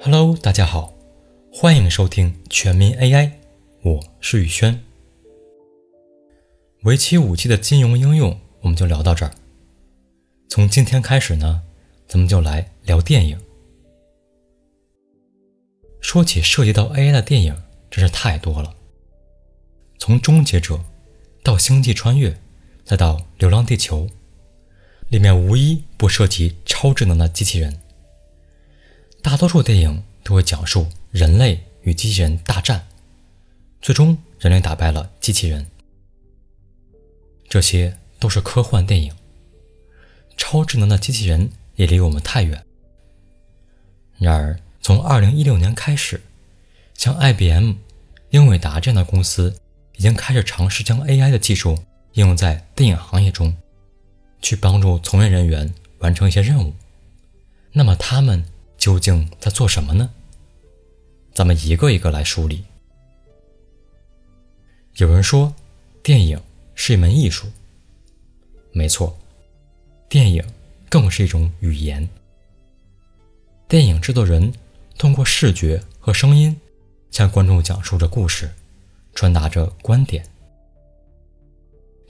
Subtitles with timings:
[0.00, 0.94] Hello，大家好，
[1.52, 3.32] 欢迎收听全民 AI，
[3.82, 4.80] 我是宇轩。
[6.84, 9.34] 为期五期的金融应用，我们就聊到这儿。
[10.48, 11.62] 从今天开始呢，
[12.06, 13.40] 咱们就来聊电影。
[16.00, 17.60] 说起涉及到 AI 的电影，
[17.90, 18.76] 真是太多了。
[19.98, 20.76] 从《终结者》
[21.42, 22.30] 到《星际穿越》，
[22.84, 24.06] 再到《流浪地球》，
[25.08, 27.80] 里面无一不涉及超智能的机器人。
[29.20, 32.86] 大多数电影都会讲述人类与机器人大战，
[33.80, 35.66] 最终人类打败了机器人。
[37.48, 39.14] 这些都是科幻电影。
[40.36, 42.64] 超智能的机器人也离我们太远。
[44.18, 46.20] 然而，从2016年开始，
[46.94, 47.74] 像 IBM、
[48.30, 49.54] 英伟达这样的公司
[49.96, 51.76] 已经开始尝试将 AI 的技术
[52.12, 53.54] 应用在电影行业中，
[54.40, 56.72] 去帮助从业人员完成一些任务。
[57.72, 58.44] 那么，他们？
[58.78, 60.08] 究竟在做什么呢？
[61.34, 62.64] 咱们一个一个来梳理。
[64.96, 65.52] 有人说，
[66.02, 66.40] 电影
[66.74, 67.46] 是一门艺术。
[68.72, 69.18] 没错，
[70.08, 70.42] 电影
[70.88, 72.08] 更是一种语言。
[73.66, 74.52] 电影制作人
[74.96, 76.58] 通过视觉和声音，
[77.10, 78.50] 向观众讲述着故事，
[79.14, 80.24] 传达着观点。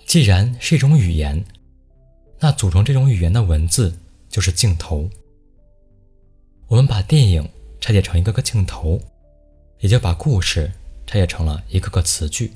[0.06, 1.44] 既然是一种语言，
[2.38, 5.08] 那组成这种语言的文字就是镜头。
[6.68, 7.48] 我们把电影
[7.80, 9.00] 拆解成一个个镜头，
[9.80, 10.70] 也就把故事
[11.06, 12.52] 拆解成了一个个词句。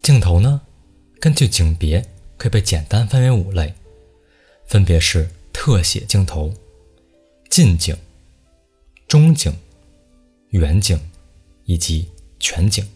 [0.00, 0.62] 镜头呢，
[1.20, 2.02] 根据景别
[2.38, 3.74] 可以被简单分为五类，
[4.64, 6.54] 分别是特写镜头、
[7.50, 7.94] 近景、
[9.06, 9.54] 中景、
[10.48, 10.98] 远景
[11.66, 12.88] 以及全景。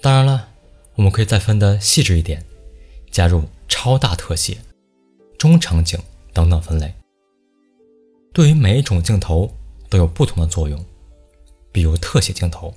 [0.00, 0.48] 当然了，
[0.94, 2.42] 我们可以再分得细致一点，
[3.10, 4.56] 加入超大特写、
[5.36, 6.00] 中场景
[6.32, 6.94] 等等分类。
[8.32, 9.52] 对于每一种镜头
[9.90, 10.84] 都有不同的作用，
[11.70, 12.74] 比如特写镜头。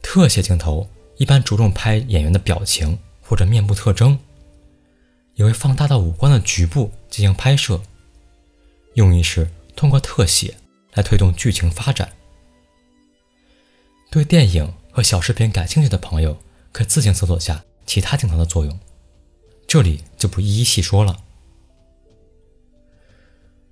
[0.00, 4.18] 特写镜头一般着重拍演员的表情或者面部特征，
[5.34, 7.80] 也会放大到五官的局部进行拍摄，
[8.94, 10.54] 用意是通过特写
[10.94, 12.10] 来推动剧情发展。
[14.10, 16.38] 对电影和小视频感兴趣的朋友，
[16.72, 18.78] 可自行搜索下其他镜头的作用，
[19.66, 21.24] 这里就不一一细说了。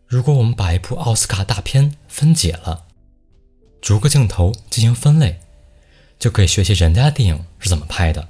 [0.09, 2.87] 如果我们把一部奥斯卡大片分解了，
[3.81, 5.41] 逐个镜头进行分类，
[6.17, 8.29] 就可以学习人家的电影是怎么拍的。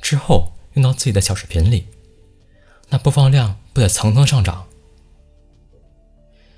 [0.00, 1.88] 之后用到自己的小视频里，
[2.88, 4.66] 那播放量不得层层上涨？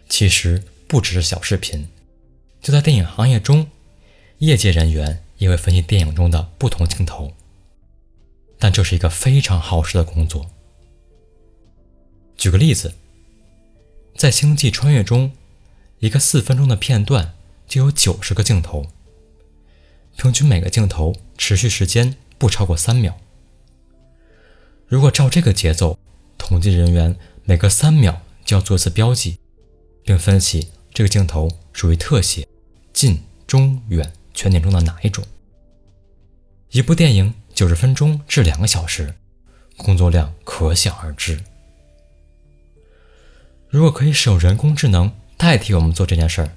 [0.09, 1.89] 其实不只是小视频，
[2.61, 3.69] 就在电影行业中，
[4.39, 7.33] 业界人员也会分析电影中的不同镜头，
[8.61, 10.49] 但这是一个非常耗时的工作。
[12.37, 12.95] 举个例子。
[14.23, 15.33] 在《星际穿越》中，
[15.99, 17.35] 一个四分钟的片段
[17.67, 18.87] 就有九十个镜头，
[20.17, 23.19] 平均每个镜头持续时间不超过三秒。
[24.87, 25.99] 如果照这个节奏，
[26.39, 29.41] 统计人员每隔三秒就要做一次标记，
[30.05, 32.47] 并分析这个镜头属于特写、
[32.93, 35.25] 近、中、远、全景中的哪一种。
[36.71, 39.17] 一部电影九十分钟至两个小时，
[39.77, 41.43] 工作量可想而知。
[43.73, 46.51] 如果可以使用人工智能代替我们做这件事儿，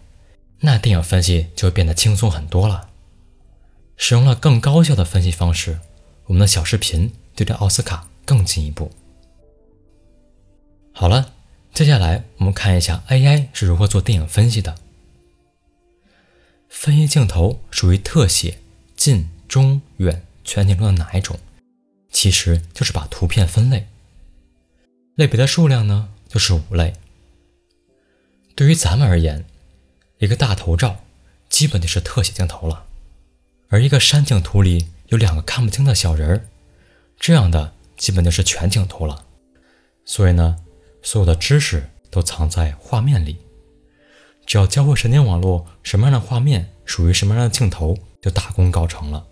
[0.59, 2.89] 那电影分析就变得轻松很多了。
[3.95, 5.79] 使用了更高效的分析方式，
[6.25, 8.91] 我们的小视频对着奥斯卡更进一步。
[10.91, 11.31] 好了，
[11.73, 14.75] 接下来我们看一下 AI 是如何做电影分析的。
[16.67, 18.57] 分析镜头属于特写、
[18.97, 21.39] 近、中、远、全景中的哪一种？
[22.11, 23.87] 其实就是把图片分类，
[25.15, 26.93] 类别的数量呢就是五类。
[28.55, 29.45] 对于咱们而言，
[30.19, 31.03] 一个大头照
[31.49, 32.85] 基本就是特写镜头了，
[33.67, 36.47] 而一个山景图里有两个看不清的小人儿，
[37.19, 39.25] 这样的基本就是全景图了。
[40.05, 40.57] 所以呢，
[41.03, 43.37] 所有的知识都藏在画面里，
[44.45, 49.27] 只要教会神经网络什么样的画面属于什么样的镜头，就大功告成了。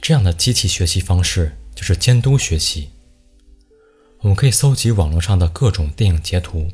[0.00, 2.88] 这样的机器学习方式就是监督学习。
[4.20, 6.70] 我们可以搜集网络上的各种电影截图。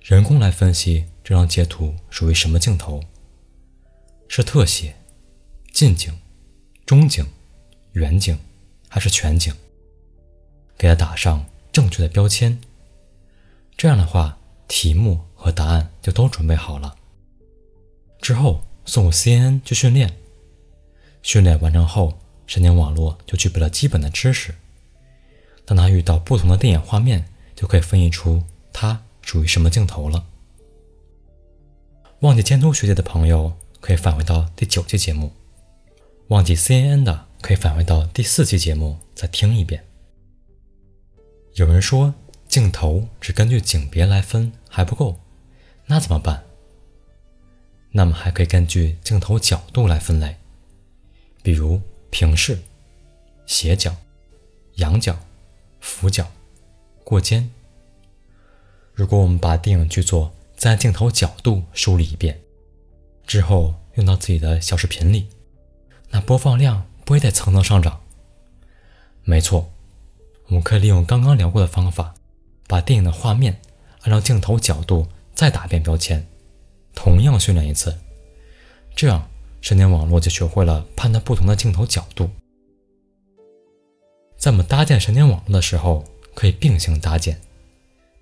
[0.00, 3.02] 人工来分析这张截图属于什么镜头？
[4.28, 4.96] 是特写、
[5.72, 6.18] 近景、
[6.86, 7.26] 中景、
[7.92, 8.38] 远景
[8.88, 9.54] 还是全景？
[10.78, 12.58] 给它打上正确的标签。
[13.76, 16.96] 这样的话，题目和答案就都准备好了。
[18.22, 20.16] 之后送入 CNN 去训练。
[21.22, 24.54] 训练完成后，神经网络就具备了基本的知识。
[25.66, 28.42] 当它遇到不同的电影画面，就可以分析出
[28.72, 29.02] 它。
[29.30, 30.26] 属于什么镜头了。
[32.22, 35.30] 忘记监督学姐的朋友可以返回到第九期节目，
[36.26, 39.84] 忘记 CNN 的可以返回到第四期节目再听一遍。
[41.54, 42.12] 有人说
[42.48, 45.20] 镜头只根据景别来分还不够，
[45.86, 46.42] 那怎么办？
[47.92, 50.38] 那么还可以根据镜头角度来分类，
[51.40, 51.80] 比如
[52.10, 52.58] 平视、
[53.46, 53.94] 斜角、
[54.74, 55.16] 仰角、
[55.78, 56.28] 俯角、
[57.04, 57.48] 过肩。
[59.00, 62.38] 如果我们把电影剧作再按镜头角度梳理一遍，
[63.26, 65.26] 之后用到自己的小视频里，
[66.10, 67.98] 那播放量不会得蹭蹭上涨？
[69.24, 69.72] 没错，
[70.48, 72.12] 我们可以利用刚刚聊过的方法，
[72.68, 73.58] 把电影的画面
[74.02, 76.26] 按照镜头角度再打一遍标签。
[76.94, 77.96] 同样训练一次，
[78.94, 79.30] 这样
[79.62, 82.28] 神经网络就学会了判断不同的镜头角度。
[84.36, 86.04] 在我们搭建神经网络的时候，
[86.34, 87.40] 可以并行搭建，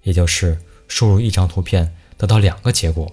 [0.02, 0.56] 也就是
[0.88, 3.12] 输入一张图片得到两个结果，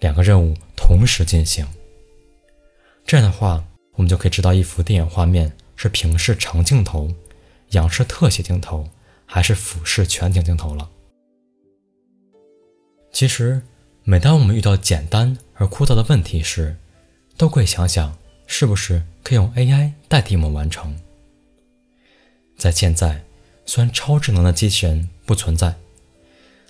[0.00, 1.64] 两个任务同时进行。
[3.04, 7.08] 这样的话，我们就可以知道一幅电影画面是平视长镜头、
[7.70, 8.88] 仰视特写镜头
[9.24, 10.90] 还是俯视全景镜头了。
[13.12, 13.62] 其实。
[14.08, 16.76] 每当我们遇到简单而枯燥的问题时，
[17.36, 18.16] 都可以想想
[18.46, 20.96] 是不是可以用 AI 代替我们完成。
[22.56, 23.24] 在现在，
[23.64, 25.74] 虽然超智能的机器人不存在，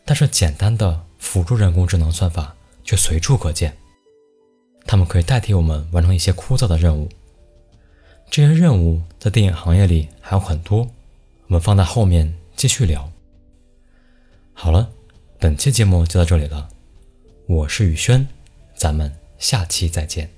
[0.07, 2.55] 但是简单的辅助人工智能算法
[2.85, 3.77] 却随处可见。
[4.87, 7.09] 它们可以代替我们完成一些枯燥的任务。
[8.31, 10.89] 这些任务在电影行业里还有很多，
[11.49, 13.11] 我们放在后面继续聊。
[14.53, 14.91] 好了，
[15.41, 16.69] 本期节目就到这里了。
[17.47, 18.27] 我是宇轩，
[18.77, 20.36] 咱们下期再见。